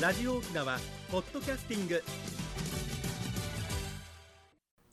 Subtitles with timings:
[0.00, 0.78] ラジオ沖縄
[1.10, 2.02] ポッドキャスティング。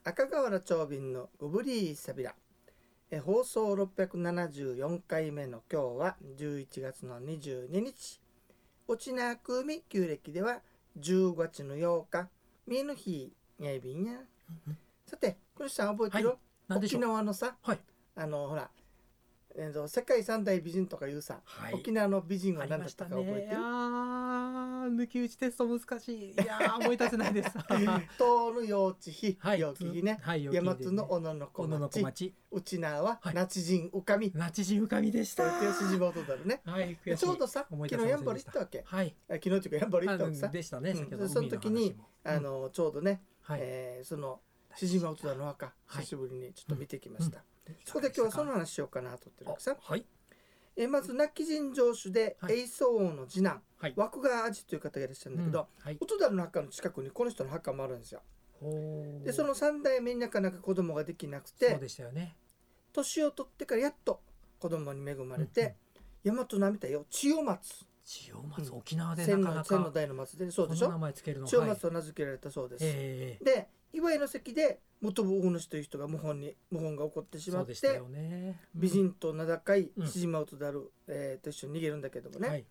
[0.06, 2.34] 赤瓦長瓶のゴブリーサビラ
[3.12, 8.22] え放送674回目の今日は11月の22日。
[8.88, 10.62] 沖縄組旧暦では
[10.98, 12.30] 10月の8日。
[12.66, 14.14] ミの日やいびんや。
[15.06, 16.38] さてこの人さん覚えてる、はい
[16.78, 17.00] 沖う？
[17.00, 17.58] 縄のさ。
[17.62, 17.80] はい。
[18.16, 18.70] あのほら、
[19.58, 21.74] えーと世界三大美人とかいうさ、はい。
[21.74, 23.58] 沖縄の美人は何だったか覚えてる？
[23.58, 24.23] あー
[24.94, 26.32] 抜き打ちテスト難しい。
[26.32, 27.50] いやー思い出せないです。
[27.68, 29.60] 東の幼稚費、はい。
[29.60, 32.04] 陽気日ね、はい大和の小野の小小野の小町。
[32.04, 33.34] 町うちなははい。
[33.36, 35.44] 那智人うかみナチジ浮かみでした。
[35.44, 36.62] そうやって吉島音だるね。
[36.66, 38.44] はいちょうどさ昨日やんばせませんでした。
[38.44, 38.84] る行ったわけ？
[38.86, 39.16] はい。
[39.30, 40.48] あ昨日っていうかやんばる行ったわけさ。
[40.48, 41.30] あでしたねうん。
[41.30, 43.60] その時にあのちょうどね、はい。
[43.62, 44.42] えーその
[44.76, 46.04] しじま音だの墓はい。
[46.04, 47.44] 久しぶりにちょっと見てきました、
[47.86, 49.78] そこで今日はその話しようかなと思ってるわけさ。
[49.80, 50.06] あはい
[50.76, 52.62] えーまず亡き人城主ではい。
[52.62, 53.62] 栄宗王の次男。
[53.78, 53.94] はい。
[53.96, 55.98] 枠川味という方がいらっしゃるんだけど、うんはい。
[56.00, 58.22] 音だの墓の近くにこの人の墓もあるんですよ。
[59.26, 62.36] でその三代目になかなか子供ができなくそうてでしたよね。
[62.94, 64.22] 年を取ってからやっと
[64.60, 65.76] 子供に恵まれて、
[66.24, 67.86] 大和なみたいよ千代松。
[68.06, 69.76] 千代松沖縄で千なかなか。
[69.80, 70.88] の千の代の松でそうでしょ？
[70.88, 71.70] 千代はい。
[71.70, 73.44] 松と名付けられたそうです、ええ。
[73.44, 78.60] で祝いの席で元部大主という人が謀反に謀反が起こってしまってそうでしたよね。
[78.74, 80.06] 美人と名高いうん。
[80.06, 82.66] 七島をとだる、えーと一緒に逃げるんだけどもね、はい。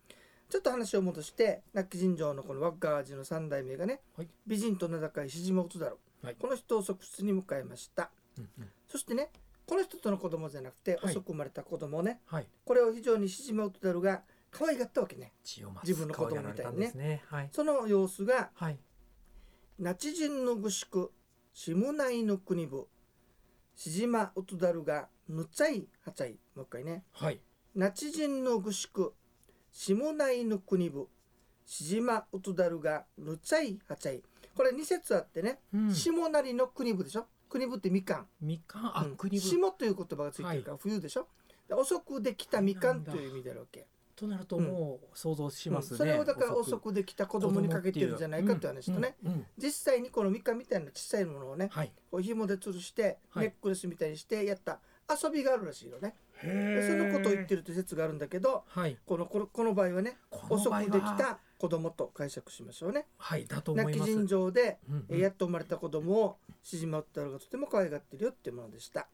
[0.49, 4.29] ちょっと話を戻して亡き人城のこのワッガージの三代目がね、はい。
[4.47, 6.37] 美人と名高い七島をとだる、はい。
[6.39, 8.11] この人を側室に迎えました。
[8.39, 8.69] うんうん。
[8.89, 9.29] そしてね
[9.67, 11.13] この人との子供じゃなくて、はい。
[11.13, 12.21] 遅く生まれた子供ね。
[12.27, 12.47] はい。
[12.65, 15.33] これを非常に七島をとだるが可愛がったわけね。
[15.45, 16.93] 自分の子供みたいにね。
[16.95, 17.23] ね。
[17.27, 17.49] はい。
[17.53, 18.79] その様子がはい
[19.83, 21.11] 那智人の具宿
[21.53, 22.87] 下内の国部
[23.75, 27.03] しじまうとだるがぬちゃいはちゃいもう一回ね。
[27.11, 27.41] はい。
[27.75, 29.13] 那智人の具宿
[29.73, 31.09] 下内の国部
[31.67, 34.23] しじまうとだるがぬちゃいはちゃい。
[34.57, 35.93] これ2節あってね、うん。
[35.93, 37.27] 下成の国部でしょ？
[37.49, 38.27] 国部ってみかん。
[38.41, 38.87] みかん？
[38.99, 39.17] あうん。
[39.17, 41.27] 国分下という言葉がついてるから冬でしょ、
[41.69, 45.99] で遅くできたみかんという意味であるわけ、となるともう想像しますね、うん。
[45.99, 46.93] それをだから遅く。
[46.93, 49.31] できた子供にかけてるんじゃないかっていう話とね、うん。
[49.31, 49.37] うん。
[49.37, 49.47] うん。
[49.57, 51.93] 実際にこのみかんみたいな小さいものをねはい。
[52.11, 53.47] こう紐で吊るしてはい。
[53.47, 54.81] ネックレスみたいにしてやった
[55.23, 58.97] 遊びがあるらしいよね、へでそのことを言ってるという説があるんだけどはい。
[59.07, 60.17] このこのこの場合はね
[60.49, 63.07] 遅くできた子供と解釈しましょうね。
[63.19, 63.47] はい。
[63.47, 65.07] だと泣き尋常で、うんうん。
[65.11, 69.07] えーやっと生まれた子供をしじまったのがとても可愛がってるよっていうものでした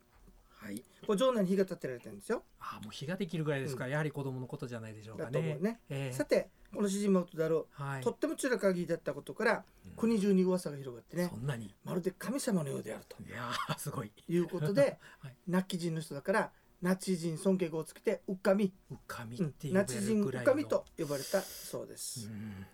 [0.60, 0.82] はい。
[1.06, 2.42] これ城内に火が立てられてるんですよ。
[2.60, 3.84] あもう日ができるぐらいですか。
[3.84, 5.38] ら、やはり子供のことじゃないでしょうだかね。
[5.38, 5.80] と思うね。
[5.88, 6.16] ええ。
[6.16, 8.02] さてこのしじまうとだろう、はい。
[8.02, 11.30] とっても中な限りだったことからうん国中に噂が広がってね。
[11.32, 11.74] そんなに。
[11.84, 13.16] まるで神様のようであると。
[13.22, 14.12] いやーすごい。
[14.28, 15.36] いうことで、 はい。
[15.46, 16.52] ナチ人の人だから
[16.82, 18.72] ナチ人尊敬語をつけてうっかみ。
[18.90, 22.66] うかみっナチ人うっかみと呼ばれたそうです、うん。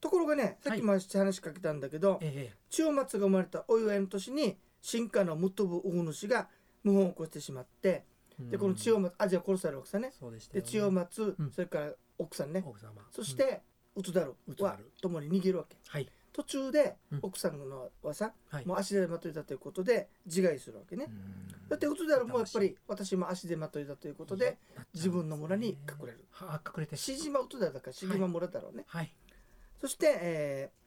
[0.00, 2.56] ところがねさっきも話しかけたんだけど、ええ。
[2.70, 6.48] 千代松が生まれたお祝いの年に進化のムトブウフ主が
[6.84, 8.04] 謀反を起こしてしまって
[8.48, 10.12] でこの千代松アジア殺される奥さんね。
[10.18, 10.42] そうでね。
[10.52, 11.50] で千代松、うん。
[11.50, 12.62] それから奥さんね。
[12.66, 13.60] 奥様そして
[13.94, 15.76] ウトダルは共に逃げるわけ。
[15.86, 16.08] はい。
[16.32, 17.18] 途中でうん。
[17.22, 18.66] 奥さんのはさ、はい。
[18.66, 21.68] もう足でまといだということで自害するわけね、うん。
[21.68, 24.56] だってウトダルもやっぱり私も足でまといだということで
[24.94, 26.24] 自分の村に隠れる。
[26.30, 26.96] はあ隠れて。
[26.96, 29.12] シジマウトダルだからシギマ村だろうね、はい。
[29.80, 30.80] そして、えー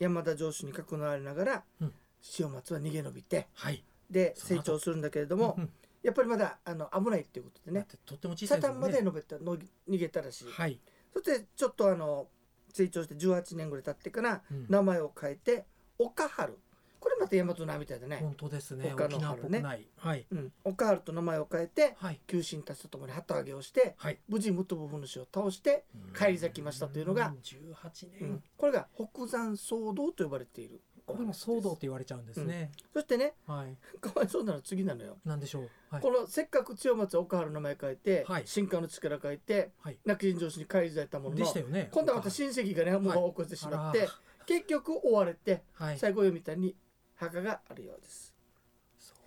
[0.00, 1.92] 山田城主に囲われながら、うん。
[2.38, 5.70] 塩松は逃げ延びてはいで成長するんだけれども、うん。
[6.02, 7.86] やっぱりまだあの危ないっていうことでね。
[8.04, 9.56] とっても小さサタンまいで伸びたの
[9.88, 10.78] 逃げたらしい、はい。
[11.12, 12.28] そしてちょっとあの
[12.72, 14.66] 成長して18年ぐらい経ってからうん。
[14.68, 15.64] 名前を変えて
[15.98, 16.58] 岡春。
[17.00, 18.88] これまた大和名みたいだね、本当ですね。
[18.96, 19.86] 他の沖縄っぽくない。
[19.98, 20.26] はい。
[20.30, 22.20] うん、岡春と名前を変えてはい。
[22.26, 24.18] 旧臣たちと共に旗揚げをしてはい。
[24.26, 24.76] 無事武藤
[25.06, 25.84] 主を倒して
[26.14, 27.36] 返り咲きましたというのがん。
[27.42, 28.30] 18うん。
[28.30, 32.70] 年これが北山騒動と呼ばれているこれも騒動って言われちゃうんですね。
[32.92, 33.76] そしてねはい。
[34.00, 35.70] かわいそうなのは次なのよ、なんでしょう？
[35.90, 36.02] はい。
[36.02, 38.42] このせっかく千代松は岡春の名前変えて、はい。
[38.46, 39.98] 進化の力変えてはい。
[40.04, 41.88] 亡き人上司に返り咲いたもののね。
[41.92, 44.08] 今度はまた親戚がねもう起こしてしまって、
[44.46, 45.98] 結局追われてはい。
[45.98, 46.74] 最後読みたいに
[47.16, 48.34] 墓があるようです。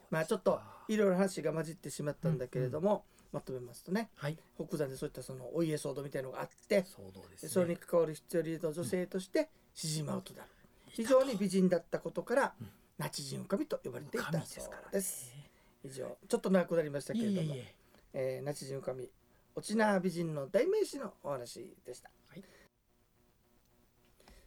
[0.10, 4.10] まあちょっといろいろ話が混じってしまったんだけれども、まとめますとね。
[4.16, 4.38] はい。
[4.58, 7.48] 北山でそういったそのお家騒動みたいのがあって騒動ですね。
[7.48, 10.44] でそれに関わる必要リード女性としてシジマウトだ
[10.90, 12.68] 非常に美人だったことから、うん。
[12.98, 14.88] ナチ人神と呼ばれていた神そうですからね。
[14.92, 15.36] です。
[15.84, 17.76] 以上ちょっと長くなりましたけいれどもえいえ。
[18.14, 19.10] えー、ナチ人神
[19.56, 22.44] 沖縄美人の代名詞のお話でした、はい。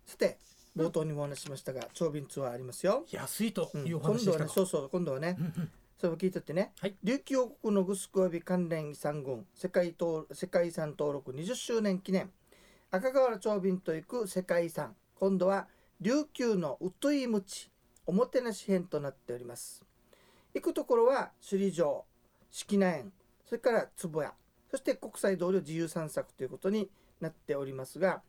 [0.05, 0.39] さて
[0.77, 4.45] 冒頭にもお話ししましたが長便ツアーありますよ、安いとうんいうお今度は話でしたか。
[4.45, 5.71] ねそうそう今度はねうんうん。
[6.01, 6.97] それを聞いとってね、はい。
[7.05, 12.31] 琉球王国のグスク及び関連遺産群世界登世界遺産登録20周年記念。
[12.91, 14.97] 赤瓦町便と行く世界遺産。
[15.15, 15.69] 今度は
[16.03, 17.71] 琉球のウトイムチ
[18.07, 19.85] おもてなし編となっております。
[20.55, 22.05] 行くところは首里城
[22.51, 23.13] 式名園
[23.45, 24.33] それから壺屋
[24.71, 26.89] そして国際通りを自由散策ということに
[27.21, 28.23] なっておりますが、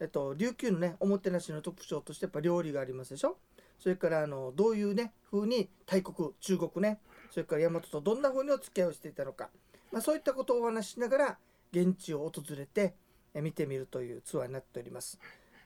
[0.00, 3.36] えっと、琉球のねおもてなしの特徴としてやっぱ料理がありますでしょ。
[3.78, 6.98] それからあのどういうね風に大国中国ね
[7.30, 9.50] それから大和とどんな風にお付き合いをしていたのか、
[9.92, 11.38] まあ、そういったことをお話ししながら
[11.72, 12.94] 現地を訪れて
[13.34, 15.18] 見てみるというツアーになっております。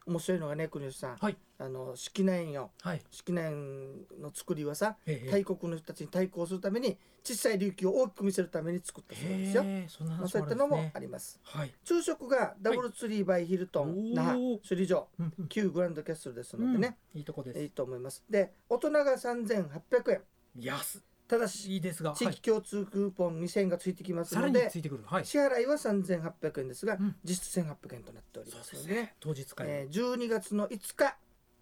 [0.07, 1.37] 面白いのがね国吉さん、はい。
[1.59, 3.03] あの式年よはい。
[3.11, 9.63] 式年の作りはさええ大国の人たちに対抗するために小さい琉球を大きく見せるために作ったそうですよ。
[9.65, 11.41] へえそんなまあ、話そういったのももあります。
[11.43, 11.73] はい。
[11.85, 15.09] 昼食がダブルツリーバイヒルトン、那覇首里城
[15.49, 17.19] 旧グランドキャッスルですのでね、うん。
[17.19, 17.61] いいとこです。
[17.61, 18.25] いいと思います。
[18.31, 20.23] で大人が3800円。
[20.59, 22.19] 安ただしいいですがはい。
[22.19, 24.67] 地域共通クーポン2000円がついてきますさらにので、
[25.07, 25.27] はい。
[25.27, 27.17] 支払いは3800円ですが、うん。
[27.25, 31.17] 実質1800円となっておりますのでね当日会えー12月の5日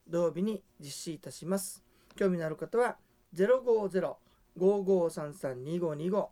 [0.09, 1.83] 土曜日に実施いたします。
[2.17, 2.97] 興味のある方は
[3.35, 6.29] 050-5533-2525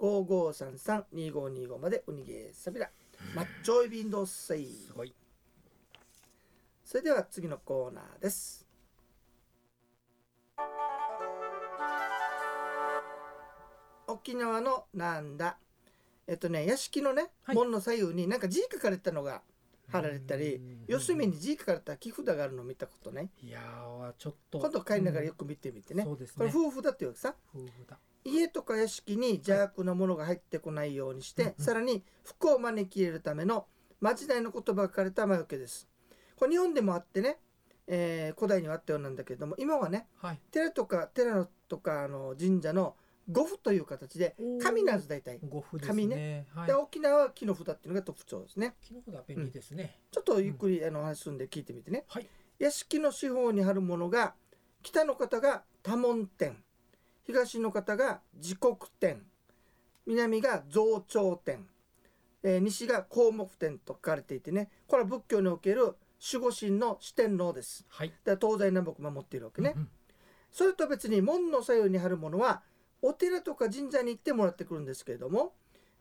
[0.00, 2.90] 050-5533-2525までウニゲーサビラ
[3.34, 4.66] マッチョイビンドッセイ。
[4.86, 5.14] すごい。
[6.84, 8.61] それでは次のコーナーです
[14.12, 15.58] 沖縄のなんだ。
[16.26, 17.56] えっとね屋敷のね、はい。
[17.56, 19.42] 門の左右になんか字書かれたのが
[19.88, 23.50] 貼られたりうん四隅に字書かれた木札があるのを見たことねい？
[23.50, 24.58] やーちょっと。
[24.58, 26.34] 今度帰りながらよく見てみてね、そうですね。
[26.38, 27.34] これ夫婦だっていうわけさ。
[27.54, 27.98] 夫婦だ。
[28.24, 33.66] 家とか屋敷に邪悪なものが入ってこないようにして、うんうんさらに福を招き入れるための
[34.00, 35.88] 間違いの言葉が書かれた魔除けです。
[36.36, 37.38] これ日本でもあってね、
[37.88, 40.38] えー古代にはあったようなんだけれども今はねはい。
[40.52, 42.94] 寺とか寺のとかあの神社の
[43.30, 46.46] 五符という形で紙なんです大体、ご夫です紙ね。
[46.54, 46.66] はい。
[46.66, 48.74] で沖縄は木の札っていうのが特徴ですね。
[48.82, 49.98] 木の札便利ですね。
[50.10, 52.26] ちょっとゆっくりあのお話しするんで聞いてみてね、はい。
[52.58, 54.34] 屋敷の四方に貼るものが
[54.82, 56.56] 北の方が多聞天。
[57.24, 59.22] 東の方が時刻天。
[60.04, 61.64] 南が増長天、
[62.42, 64.68] えー西が項目天と書かれていてね。
[64.88, 65.94] これは仏教における
[66.32, 67.86] 守護神の四天王です。
[67.88, 68.12] はい。
[68.24, 69.88] で東西南北守っているわけね、うんうん。
[70.50, 72.62] それと別に門の左右に貼るものは
[73.02, 75.52] お寺とか神社に行ってもらってくるんですけれども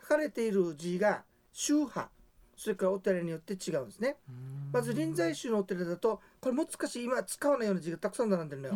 [0.01, 2.09] 書かれている字が宗派
[2.55, 4.17] それからお寺によって違うんですね。
[4.29, 4.69] うん。
[4.71, 8.75] まず臨済宗のお寺だとこれ難しい今使わないような字がたくさん並んでるのよ。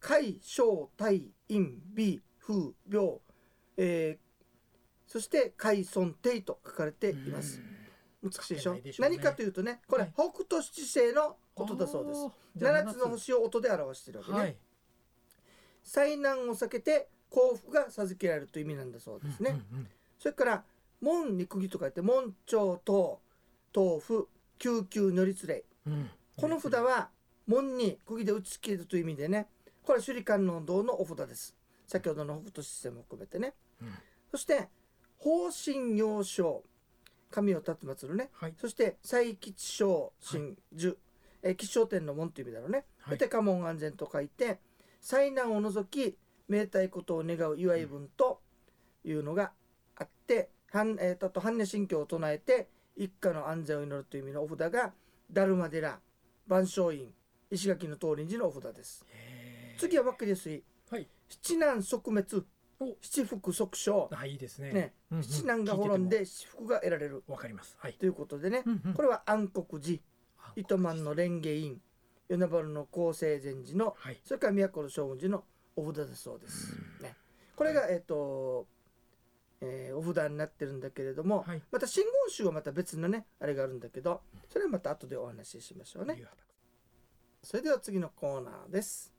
[0.00, 3.18] 海小大陰美風病、
[3.76, 4.32] えー
[5.06, 7.60] そして海尊帝と書かれています。
[8.22, 8.74] 難しいでしょ？
[8.74, 8.80] ね。
[8.98, 10.12] 何かというとねこれ、はい。
[10.14, 12.20] 北斗七星のことだそうです。
[12.24, 14.38] あーじゃあ7つの星を音で表しているわけね。
[14.38, 14.56] はい。
[15.82, 19.50] 災難を避けて幸福が授けられるという意味なんだそうですね。
[19.72, 19.88] うんうん
[20.18, 20.64] それから
[21.00, 23.18] 門に釘と書いて門長等
[23.74, 26.10] 豆腐救急乗り連れうんうん。
[26.36, 27.08] この札は
[27.48, 29.48] 門に釘で打ち切るという意味でね
[29.82, 31.56] これは首里観音堂のお札です。
[31.88, 33.54] 先ほどの北斗七星も含めてね。
[33.80, 33.88] うん。
[34.30, 34.68] そして
[35.18, 36.62] 方針行章
[37.32, 38.30] 神を立つ祭るね。
[38.34, 38.54] はい。
[38.56, 40.96] そして祭吉祥神樹、
[41.42, 43.18] えー吉祥天の門という意味だろうね、はい。
[43.18, 44.60] で家門安全と書いて
[45.00, 46.16] 災難を除き
[46.52, 48.40] 明太ことを願う祝い文と
[49.04, 49.52] いうのが
[49.96, 54.92] あって、般えーと般若心経を唱えて一家の安全を祈るという意味のお札が
[55.30, 55.98] ダルマ寺
[56.46, 57.12] 万象院
[57.50, 59.04] 石垣の通り寺のお札です。
[59.78, 60.50] 次は分かりやす。
[60.50, 61.08] いはい。
[61.28, 62.44] 七難即滅
[62.80, 62.96] お。
[63.00, 64.72] 七福即勝あいいですね。
[64.72, 64.94] ね。
[65.10, 65.24] うんうん。
[65.24, 67.22] 七難が滅んで七福が得られる。
[67.28, 67.76] わかります。
[67.78, 67.94] はい。
[67.94, 68.94] ということでね、うんうん。
[68.94, 69.98] これは暗黒寺。
[70.38, 71.80] あ糸満の蓮華院。
[72.28, 74.20] 与那原の厚生禅寺のはい。
[74.24, 75.44] それから都の将軍寺の
[75.76, 76.74] お札だそうです。
[77.00, 77.14] ね、
[77.56, 78.66] これが、えっ、と、
[79.62, 86.20] えーお札になってるんだけれども、はいまた真言宗はまた別のねあれがあるんだけどそれはまた後でお話ししましょうね。
[87.42, 89.12] それでは次のコーナーです。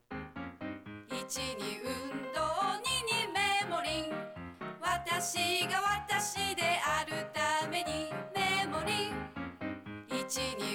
[1.10, 2.42] 一に運動
[2.84, 4.14] 二にメモリン
[4.82, 10.73] 私が私であるためにメモリン一に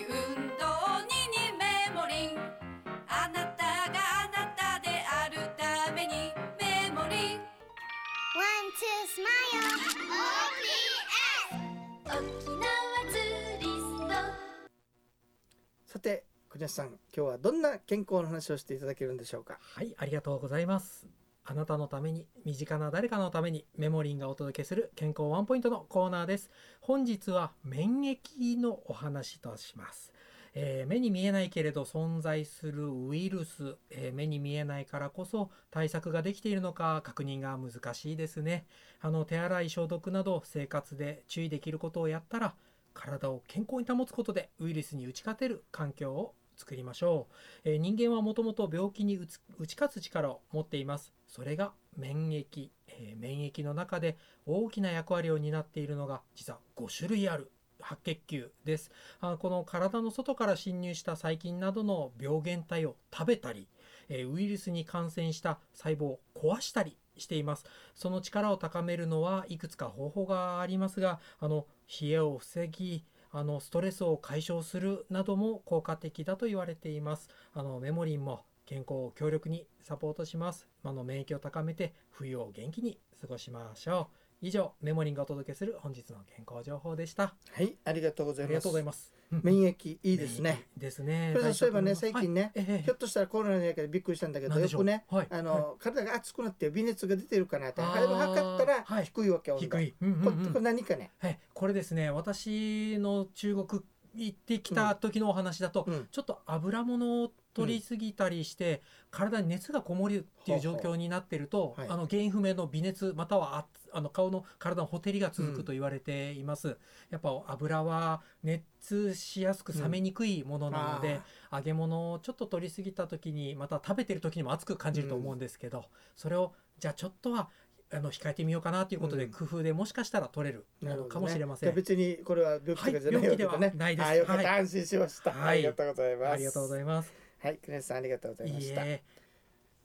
[15.91, 19.57] さて国吉さん今日はどんな健康の話をしていただけるんでしょうか？
[19.59, 21.09] はい、ありがとうございます。
[21.47, 26.51] あなたのために、身近な誰かのために、メモリンがお届けする健康ワンポイントのコーナーです。
[26.83, 30.13] 本日は免疫のお話とします。
[30.53, 38.67] えー目に見えないけれど存在するウイルス、えー目に見えないからこそ対策ができているのか確認が難しいですね。
[39.01, 42.55] あの手洗い消毒など生活で注意できることをやったら
[42.99, 47.29] 体を健康に保つことでウイルスに打ち勝てる環境を作りましょ
[47.65, 51.13] う、えー人間はもともと病気に打つ打ち勝つ力を持っています。
[51.29, 58.91] それが免疫、えー免疫の中で大きな役割を担っているのが実は5種類ある白血球です。
[59.21, 63.69] あこの体の外から侵入した細菌などの病原体を食べたり、
[64.09, 67.65] えーウイルスに感染した細胞を壊したりしています。
[67.95, 71.67] その力を高めるのはいくつか方法がありますがあの
[72.01, 77.29] 冷えを防ぎあのストレスを解消するなども効果的だと言われています。
[77.53, 80.67] あのメモリンも健康を強力にサポートします。
[80.83, 84.28] あの免疫を高めて冬を元気に過ごしましょう。
[84.41, 87.35] 以上メモリンがお届けする本日の健康情報でした。
[87.53, 88.51] はいありがとうございます。
[88.51, 89.13] ありがとうございます。
[89.31, 90.67] 免疫いいですね。
[90.77, 91.35] ですね。
[91.53, 92.53] そういえばね最近ね
[92.85, 95.27] ひょっとしたらコロナのやからびっくりしたんだけどよくねはい。
[95.31, 99.05] あの、体が熱くなって微熱が出てるかなってあれを測ったらはい。
[99.07, 100.47] 低いわけ、低い、うんうんこうん。
[100.53, 102.11] これ何かね、はい、これですね。
[102.11, 103.83] 私の中国
[104.27, 106.09] 行ってきた時のお話だと、うん。
[106.11, 116.79] ちょっと油物を取りすぎたりして、体に熱がこもるっていう状況になってると、あの原因不明の微熱またはああの顔の体のほてりが続くと言われています、
[117.11, 121.21] やっぱ油は熱しやすく冷めにくいものなので、
[121.53, 127.49] 揚げ物をちょっと取りすぎた時にまた食べてる時にも熱く感じると思うんですけど、それをじゃあちょっとは
[127.91, 129.31] あの控えてみようかなということで、うん。
[129.31, 130.67] 工夫でもしかしたら取れる
[131.09, 131.69] かもしれません。
[131.69, 134.09] じゃあ別にこれは病気とかじゃないね、病気ではないです。
[134.09, 134.61] あよかった、はい。
[134.61, 135.59] 安心しました、はい。
[135.59, 136.33] ありがとうございます。
[136.33, 137.13] ありがとうございます。
[137.39, 138.83] はいクネさんありがとうございました。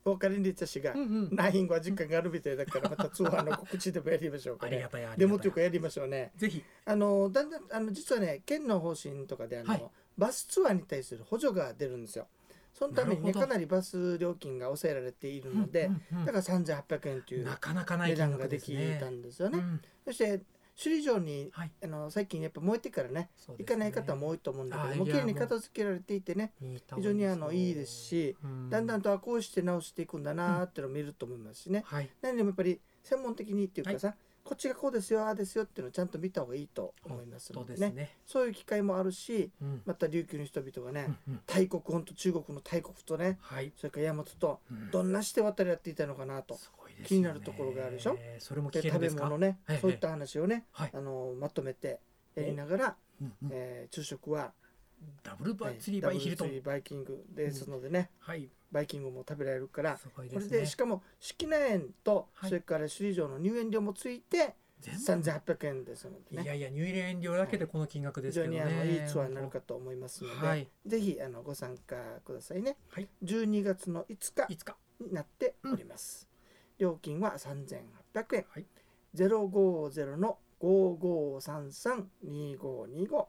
[0.04, 1.28] ボーカルリッチャ氏が、うんうん。
[1.32, 4.72] ナインは時間があるみたいだからまた通話の告知でもやりましょうかね。
[4.72, 5.16] ありがたい。
[5.16, 6.32] でもというかやりましょうね。
[6.36, 6.62] ぜひ。
[6.84, 9.84] あのだんだんあの実はね県の方針とかであの、はい。
[10.16, 12.28] バスツアーに対する補助が出るんですよ
[12.74, 16.26] そのためにねかなりバス料金が抑えられているので、うんうんうん。
[16.26, 18.76] だから3800円というなかなかない値段ができ。
[18.98, 19.80] たんですよね、うん。
[20.04, 20.42] そして
[20.76, 21.70] 首里城にはい。
[21.84, 23.30] あの最近やっぱ燃えてからねね。
[23.58, 28.70] 行かない方も多いと思うんだけあどもう綺麗に片付けられていてね非常にあのいいですし、うん。
[28.70, 32.10] だんだんとあこうして直していくんだなーっていうのを見ると思いますしね、はい。
[32.22, 38.16] 何でもやっぱり専門的にっていうかさ、こっちがこうですよああですよっていうのをちゃんと見た方がいいと思いますのですねでね。
[38.26, 43.72] そういう機会もあるしうんまた琉球の人々がね、うんうん大国本当中国の大国とねはい。
[43.76, 48.18] それから大和とうんどんなして渡り合っていたのかなと、すごいですよね気になるところがあるでしょ？
[48.38, 49.08] それも聞で食べ。
[49.10, 52.00] 物ね、はいそういった話をね、はいあのまとめて
[52.34, 54.52] やりながら、うんうんえー昼食は、
[55.22, 58.48] ダブルバリーバイヒルトンバイキングですのでね、はい。
[58.70, 68.58] バイキングも食べられるからすごいこれでしかも式名園と、はいそれから首里城の入園料もついて全部3800円ですのでねいやいや入園料だけでこの金額非ですけどね。
[68.58, 70.68] 常にあのいいツアーになるかと思いますので、はい。
[70.86, 74.46] ぜひあのご参加くださいね、はい12月の5日。
[75.00, 76.28] になっております、
[76.78, 78.66] 料金は3800円、はい
[79.16, 83.26] 050の55332525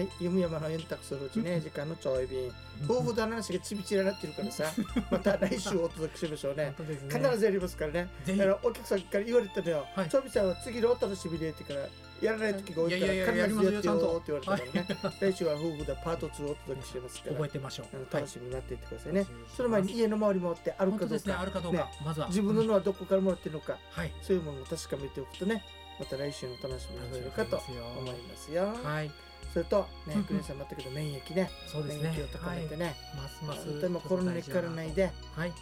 [0.00, 2.50] はい、弓山の円卓するうちね、時間のちょい便。
[2.88, 4.72] 夫婦の話がちびちらなってるからさ、
[5.10, 6.64] また来週お届けしましょうね。
[6.64, 6.74] ね。
[7.10, 8.08] 必ずやりますからね。
[8.26, 10.08] だからお客さんから言われたのよはい。
[10.08, 11.86] ちょびちゃんは次のお楽しみでってから、
[12.22, 15.12] やらない時が多いから、必ずやってよって言われたからね。
[15.20, 19.26] 来週は夫婦だパート2をお届けしますから覚え、てましょう楽しみに待っていてくださいね。
[19.54, 21.34] その前に家の周り回ってあるかどう本当ですね。
[21.34, 24.12] あか、るかどうか、まずは自分ののはどこからもらってるのか、はい。
[24.22, 25.62] そういうものを確かめておくとね、
[25.98, 28.74] また来週の楽しみになるかと思いますよ。
[28.82, 29.10] はい。
[29.52, 32.28] それと、ねうん、クリンさんもあったけど、免疫ね、そうですね免疫を。
[32.28, 33.64] 高めてね、ますます。
[33.70, 35.48] 本当にもうコロナにかからないで、ね、はい。
[35.48, 35.56] あの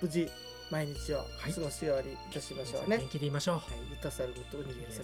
[0.00, 0.30] 無事
[0.70, 2.96] 毎日を過ごすようにいたしましょうね。
[2.96, 3.56] はい元気でいましょう。
[3.56, 3.60] い、
[3.90, 5.02] ゆたさることを逃げさ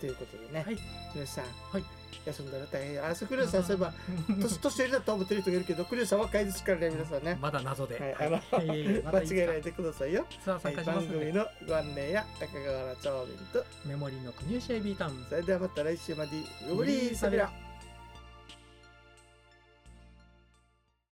[0.00, 0.76] ということでね、はい。
[1.12, 3.04] クリスさん、はい休んだら大変。
[3.04, 3.92] あ、そうクリスさん、そういえば、
[4.28, 7.38] 年年寄りだと思ってる人がいるけど、クリスさん若いですからね、皆さんね。
[7.40, 7.98] まだ謎で。
[7.98, 10.20] はい、はいあの、い また間違えないでくださいよ。
[10.22, 11.08] はい、参加しますので。
[11.08, 15.26] 番組のご案内や中川原町便と、メモリーの国吉エビータウン。
[15.28, 16.32] それではまた来週まで、
[16.68, 17.50] ごぶりーさびら。